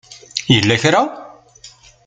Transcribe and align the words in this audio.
Yella 0.53 0.75
kra? 0.81 1.01